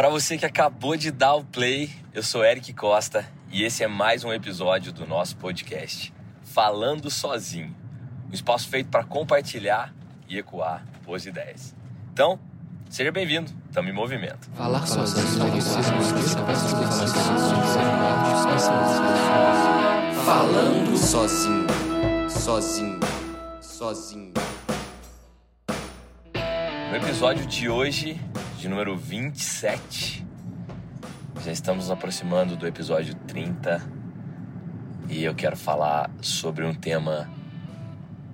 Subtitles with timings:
[0.00, 3.86] Para você que acabou de dar o play, eu sou Eric Costa e esse é
[3.86, 6.10] mais um episódio do nosso podcast
[6.42, 7.76] Falando Sozinho,
[8.30, 9.92] um espaço feito para compartilhar
[10.26, 11.76] e ecoar boas ideias.
[12.14, 12.40] Então,
[12.88, 14.48] seja bem-vindo, estamos em movimento.
[14.54, 15.28] Falar sozinho.
[20.24, 21.66] Falando sozinho,
[22.30, 23.00] sozinho,
[23.60, 24.32] sozinho.
[26.90, 28.18] No episódio de hoje,
[28.60, 30.22] de número 27,
[31.42, 33.82] já estamos nos aproximando do episódio 30
[35.08, 37.26] e eu quero falar sobre um tema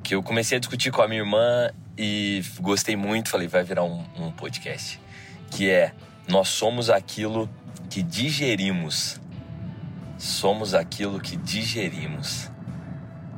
[0.03, 3.29] que eu comecei a discutir com a minha irmã e gostei muito.
[3.29, 5.01] Falei, vai virar um, um podcast.
[5.49, 5.93] Que é:
[6.27, 7.49] Nós somos aquilo
[7.89, 9.21] que digerimos.
[10.19, 12.51] Somos aquilo que digerimos.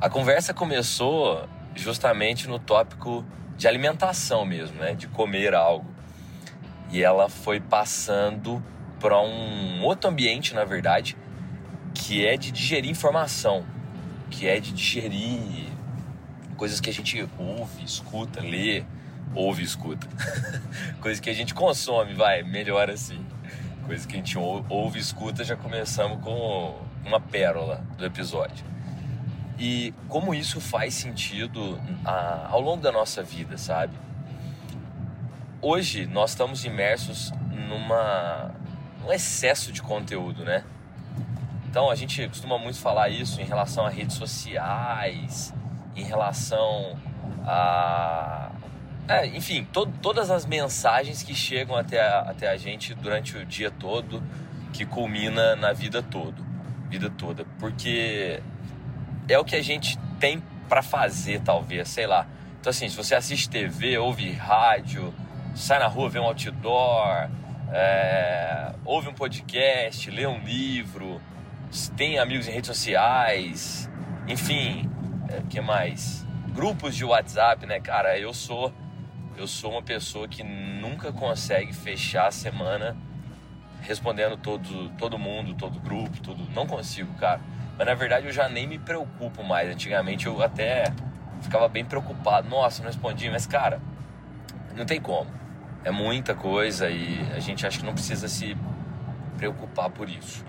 [0.01, 3.23] A conversa começou justamente no tópico
[3.55, 4.95] de alimentação mesmo, né?
[4.95, 5.98] De comer algo.
[6.91, 8.63] E ela foi passando
[8.99, 11.15] para um outro ambiente, na verdade,
[11.93, 13.65] que é de digerir informação,
[14.29, 15.69] que é de digerir
[16.57, 18.83] coisas que a gente ouve, escuta, lê,
[19.33, 20.07] ouve, escuta.
[20.99, 23.25] coisas que a gente consome, vai, melhor assim.
[23.85, 28.69] Coisas que a gente ouve, escuta, já começamos com uma pérola do episódio
[29.59, 33.93] e como isso faz sentido a, ao longo da nossa vida, sabe?
[35.61, 38.51] Hoje nós estamos imersos numa
[39.05, 40.63] um excesso de conteúdo, né?
[41.69, 45.53] Então a gente costuma muito falar isso em relação a redes sociais,
[45.97, 46.97] em relação
[47.45, 48.51] a
[49.09, 53.45] é, enfim, to, todas as mensagens que chegam até a, até a gente durante o
[53.45, 54.23] dia todo,
[54.71, 56.45] que culmina na vida todo,
[56.87, 58.41] vida toda, porque
[59.27, 62.25] é o que a gente tem para fazer, talvez, sei lá.
[62.61, 65.13] Então, assim, se você assiste TV, ouve rádio,
[65.59, 67.29] sai na rua, vê um outdoor,
[67.71, 71.21] é, ouve um podcast, lê um livro,
[71.97, 73.89] tem amigos em redes sociais,
[74.27, 74.89] enfim,
[75.27, 76.25] é, que mais?
[76.53, 78.17] Grupos de WhatsApp, né, cara?
[78.17, 78.73] Eu sou
[79.37, 82.97] eu sou uma pessoa que nunca consegue fechar a semana
[83.81, 86.49] respondendo todo, todo mundo, todo grupo, tudo.
[86.53, 87.39] Não consigo, cara.
[87.77, 89.69] Mas na verdade eu já nem me preocupo mais.
[89.69, 90.93] Antigamente eu até
[91.41, 92.49] ficava bem preocupado.
[92.49, 93.81] Nossa, não respondi, mas cara,
[94.75, 95.38] não tem como.
[95.83, 98.55] É muita coisa e a gente acha que não precisa se
[99.37, 100.43] preocupar por isso.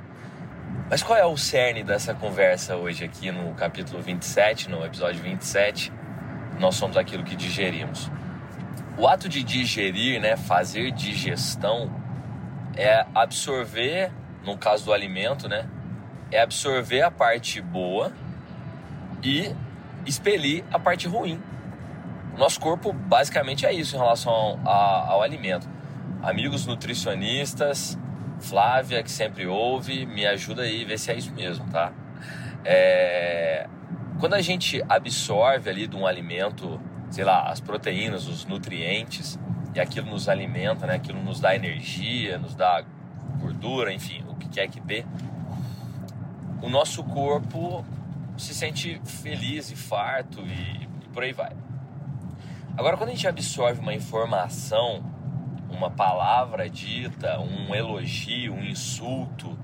[0.90, 5.92] Mas qual é o cerne dessa conversa hoje aqui no capítulo 27, no episódio 27?
[6.58, 8.10] Nós somos aquilo que digerimos.
[8.98, 11.90] O ato de digerir, né, fazer digestão,
[12.76, 14.10] é absorver,
[14.44, 15.68] no caso do alimento, né,
[16.32, 18.12] é absorver a parte boa
[19.22, 19.54] e
[20.04, 21.40] expelir a parte ruim.
[22.36, 25.68] Nosso corpo basicamente é isso em relação ao, ao, alimento.
[26.22, 27.98] Amigos nutricionistas,
[28.40, 31.92] Flávia, que sempre ouve, me ajuda aí ver se é isso mesmo, tá?
[32.64, 33.66] É...
[34.18, 36.80] Quando a gente absorve ali de um alimento,
[37.10, 39.38] sei lá, as proteínas, os nutrientes,
[39.74, 40.94] e aquilo nos alimenta, né?
[40.94, 42.84] Aquilo nos dá energia, nos dá
[43.38, 45.04] gordura, enfim, o que quer que dê
[46.62, 47.84] o nosso corpo
[48.36, 51.52] se sente feliz e farto e, e por aí vai.
[52.76, 55.02] Agora, quando a gente absorve uma informação,
[55.68, 59.58] uma palavra dita, um elogio, um insulto,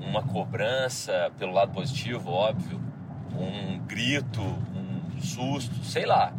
[0.00, 2.80] uma cobrança pelo lado positivo, óbvio,
[3.32, 6.32] um grito, um susto, sei lá.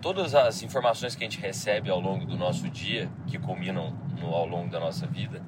[0.00, 4.34] Todas as informações que a gente recebe ao longo do nosso dia, que culminam no,
[4.34, 5.42] ao longo da nossa vida,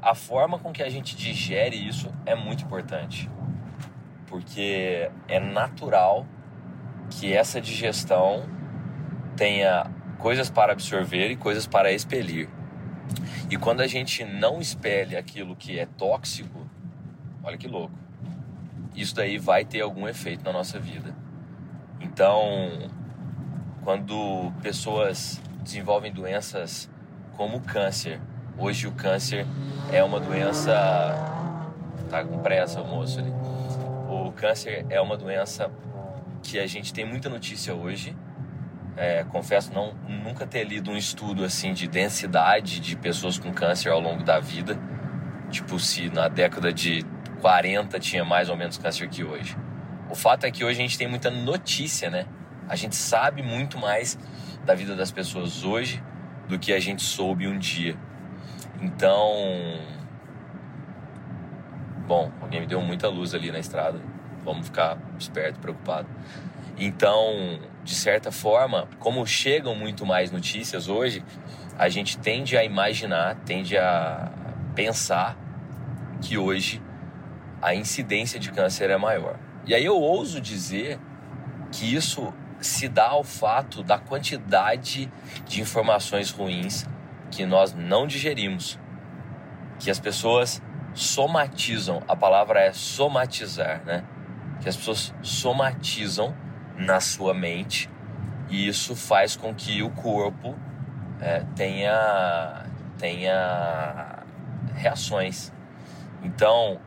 [0.00, 3.30] a forma com que a gente digere isso é muito importante.
[4.26, 6.26] Porque é natural
[7.10, 8.44] que essa digestão
[9.36, 12.48] tenha coisas para absorver e coisas para expelir.
[13.50, 16.66] E quando a gente não expele aquilo que é tóxico,
[17.42, 17.94] olha que louco.
[18.94, 21.14] Isso daí vai ter algum efeito na nossa vida.
[22.00, 22.90] Então,
[23.82, 26.90] quando pessoas desenvolvem doenças
[27.36, 28.20] como o câncer,
[28.58, 29.46] Hoje o câncer
[29.90, 30.72] é uma doença.
[32.10, 33.32] Tá com pressa o moço ali.
[34.08, 35.70] O câncer é uma doença
[36.42, 38.14] que a gente tem muita notícia hoje.
[38.96, 43.90] É, confesso não nunca ter lido um estudo assim de densidade de pessoas com câncer
[43.90, 44.78] ao longo da vida.
[45.50, 47.04] Tipo, se na década de
[47.40, 49.56] 40 tinha mais ou menos câncer que hoje.
[50.10, 52.26] O fato é que hoje a gente tem muita notícia, né?
[52.68, 54.18] A gente sabe muito mais
[54.64, 56.02] da vida das pessoas hoje
[56.48, 57.96] do que a gente soube um dia.
[58.80, 59.80] Então,
[62.06, 64.00] bom, alguém me deu muita luz ali na estrada.
[64.44, 66.08] Vamos ficar esperto, preocupado.
[66.78, 71.24] Então, de certa forma, como chegam muito mais notícias hoje,
[71.78, 74.30] a gente tende a imaginar, tende a
[74.74, 75.36] pensar
[76.20, 76.82] que hoje
[77.60, 79.38] a incidência de câncer é maior.
[79.66, 80.98] E aí eu ouso dizer
[81.70, 85.10] que isso se dá ao fato da quantidade
[85.46, 86.86] de informações ruins
[87.30, 88.78] que nós não digerimos,
[89.78, 90.62] que as pessoas
[90.94, 94.04] somatizam, a palavra é somatizar, né?
[94.60, 96.34] Que as pessoas somatizam
[96.82, 97.88] na sua mente
[98.52, 100.54] e isso faz com que o corpo
[101.20, 102.66] é, tenha,
[102.98, 104.18] tenha
[104.74, 105.50] reações.
[106.22, 106.78] Então,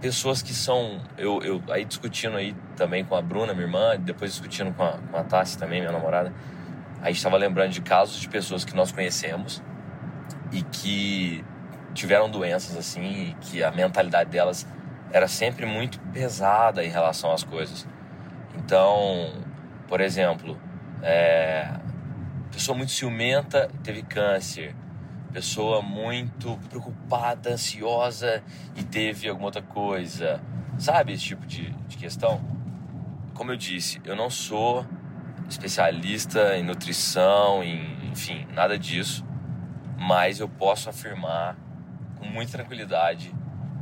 [0.00, 1.00] pessoas que são.
[1.18, 4.98] Eu, eu aí discutindo aí também com a Bruna, minha irmã, depois discutindo com a,
[5.10, 6.32] com a Tassi também, minha namorada,
[7.02, 9.60] a gente estava lembrando de casos de pessoas que nós conhecemos
[10.52, 11.44] e que
[11.92, 14.66] tiveram doenças assim, e que a mentalidade delas
[15.12, 17.86] era sempre muito pesada em relação às coisas.
[18.56, 19.32] Então,
[19.88, 20.58] por exemplo,
[21.02, 21.68] é,
[22.50, 24.74] pessoa muito ciumenta teve câncer,
[25.32, 28.42] pessoa muito preocupada, ansiosa
[28.76, 30.40] e teve alguma outra coisa,
[30.78, 32.40] sabe esse tipo de, de questão?
[33.34, 34.84] Como eu disse, eu não sou
[35.48, 39.24] especialista em nutrição, em, enfim, nada disso,
[39.98, 41.56] mas eu posso afirmar
[42.18, 43.34] com muita tranquilidade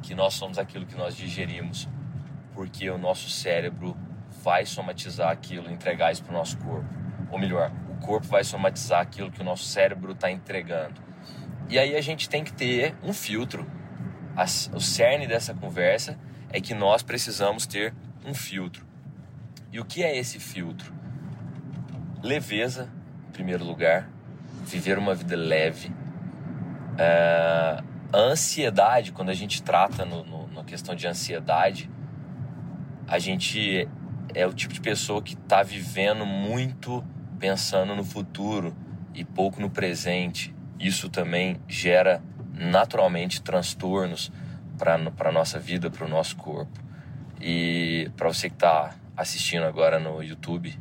[0.02, 1.88] que nós somos aquilo que nós digerimos,
[2.52, 3.96] porque o nosso cérebro
[4.42, 6.88] vai somatizar aquilo, entregar isso para o nosso corpo.
[7.30, 11.00] Ou melhor, o corpo vai somatizar aquilo que o nosso cérebro está entregando.
[11.68, 13.66] E aí a gente tem que ter um filtro.
[14.72, 16.18] O cerne dessa conversa
[16.50, 17.94] é que nós precisamos ter
[18.24, 18.86] um filtro.
[19.70, 20.92] E o que é esse filtro?
[22.22, 22.90] Leveza,
[23.28, 24.08] em primeiro lugar,
[24.64, 25.92] viver uma vida leve.
[26.96, 27.82] É,
[28.12, 31.90] a ansiedade, quando a gente trata no, no, na questão de ansiedade,
[33.06, 33.88] a gente
[34.34, 37.04] é o tipo de pessoa que está vivendo muito
[37.38, 38.74] pensando no futuro
[39.14, 40.54] e pouco no presente.
[40.78, 42.22] Isso também gera
[42.54, 44.32] naturalmente transtornos
[44.76, 44.94] para
[45.28, 46.78] a nossa vida, para o nosso corpo.
[47.40, 50.78] E para você que está assistindo agora no YouTube,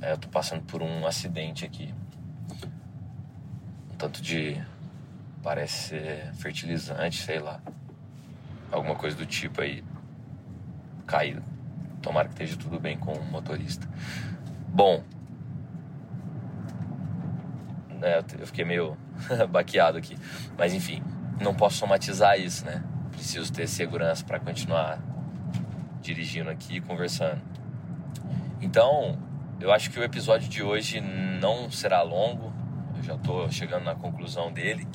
[0.00, 1.94] é, eu estou passando por um acidente aqui.
[3.92, 4.60] Um tanto de.
[5.42, 7.60] parece ser fertilizante, sei lá.
[8.70, 9.82] Alguma coisa do tipo aí.
[11.06, 11.53] Caído.
[12.04, 13.88] Tomara que esteja tudo bem com o motorista.
[14.68, 15.02] Bom,
[17.98, 18.94] né, eu fiquei meio
[19.48, 20.14] baqueado aqui.
[20.58, 21.02] Mas enfim,
[21.40, 22.84] não posso somatizar isso, né?
[23.10, 24.98] Preciso ter segurança para continuar
[26.02, 27.40] dirigindo aqui e conversando.
[28.60, 29.18] Então,
[29.58, 32.52] eu acho que o episódio de hoje não será longo.
[32.98, 34.86] Eu já estou chegando na conclusão dele.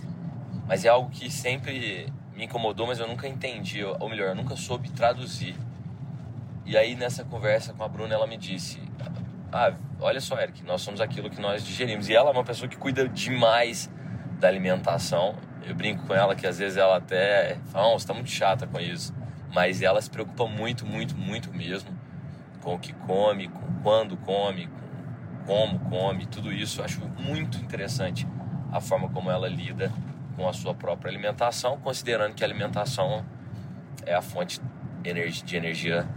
[0.68, 4.56] Mas é algo que sempre me incomodou, mas eu nunca entendi, ou melhor, eu nunca
[4.56, 5.56] soube traduzir
[6.70, 8.80] e aí nessa conversa com a Bruna, ela me disse:
[9.52, 12.08] "Ah, olha só, Eric, nós somos aquilo que nós digerimos".
[12.08, 13.90] E ela é uma pessoa que cuida demais
[14.40, 15.36] da alimentação.
[15.66, 18.68] Eu brinco com ela que às vezes ela até fala: "Oh, você tá muito chata
[18.68, 19.12] com isso".
[19.52, 21.90] Mas ela se preocupa muito, muito, muito mesmo
[22.62, 24.80] com o que come, com quando come, com
[25.48, 26.82] como come, tudo isso.
[26.82, 28.28] Eu acho muito interessante
[28.72, 29.92] a forma como ela lida
[30.36, 33.26] com a sua própria alimentação, considerando que a alimentação
[34.06, 34.62] é a fonte
[35.02, 36.08] de energia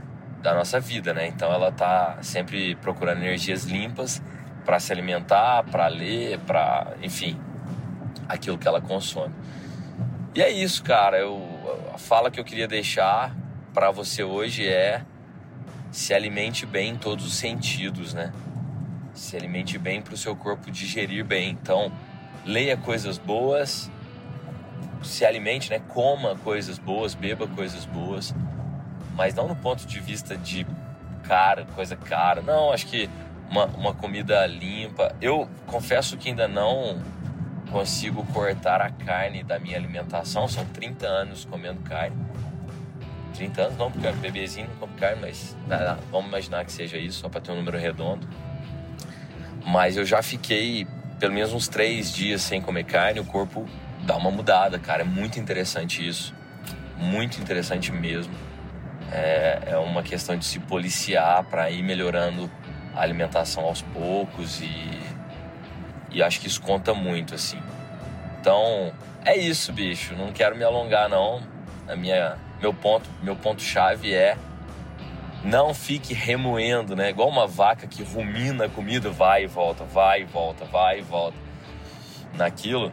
[0.43, 1.29] da nossa vida, né?
[1.29, 4.21] Então ela tá sempre procurando energias limpas
[4.65, 7.39] para se alimentar, para ler, para, enfim,
[8.29, 9.35] aquilo que ela consome.
[10.35, 11.19] E é isso, cara.
[11.19, 11.41] Eu,
[11.94, 13.34] a fala que eu queria deixar
[13.72, 15.03] para você hoje é
[15.91, 18.32] se alimente bem em todos os sentidos, né?
[19.15, 21.51] Se alimente bem para o seu corpo digerir bem.
[21.51, 21.93] Então,
[22.44, 23.91] leia coisas boas,
[25.03, 25.81] se alimente, né?
[25.89, 28.34] Coma coisas boas, beba coisas boas
[29.14, 30.66] mas não no ponto de vista de
[31.22, 32.42] cara, coisa cara.
[32.42, 33.08] Não, acho que
[33.50, 35.14] uma, uma comida limpa.
[35.20, 37.00] Eu confesso que ainda não
[37.70, 40.48] consigo cortar a carne da minha alimentação.
[40.48, 42.16] São 30 anos comendo carne.
[43.34, 46.98] 30 anos não, porque é bebezinho não come carne, mas não, vamos imaginar que seja
[46.98, 48.26] isso, só para ter um número redondo.
[49.64, 50.86] Mas eu já fiquei
[51.19, 53.66] pelo menos uns três dias sem comer carne, o corpo
[54.00, 55.02] dá uma mudada, cara.
[55.02, 56.34] É muito interessante isso.
[56.98, 58.52] Muito interessante mesmo
[59.12, 62.50] é, é uma questão de se policiar para ir melhorando
[62.94, 65.00] a alimentação aos poucos e,
[66.10, 67.60] e acho que isso conta muito, assim.
[68.40, 68.92] Então,
[69.24, 70.16] é isso, bicho.
[70.16, 71.42] Não quero me alongar, não.
[71.86, 74.36] A minha, meu ponto, meu ponto chave é
[75.44, 77.10] não fique remoendo, né?
[77.10, 81.02] Igual uma vaca que rumina a comida, vai e volta, vai e volta, vai e
[81.02, 81.36] volta.
[82.34, 82.92] Naquilo,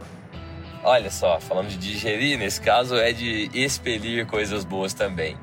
[0.82, 5.36] Olha só, falando de digerir, nesse caso é de expelir coisas boas também.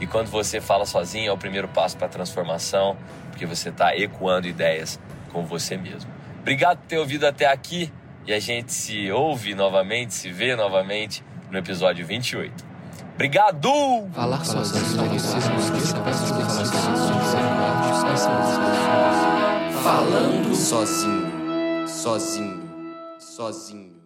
[0.00, 2.96] E quando você fala sozinho, é o primeiro passo para a transformação,
[3.30, 4.98] porque você está ecoando ideias
[5.32, 6.10] com você mesmo.
[6.40, 7.92] Obrigado por ter ouvido até aqui
[8.26, 12.66] e a gente se ouve novamente, se vê novamente no episódio 28.
[13.14, 13.70] Obrigado!
[14.12, 14.84] Falar sozinho.
[19.82, 21.88] Falando sozinho.
[21.88, 22.67] Sozinho.
[23.38, 23.97] Sozinho.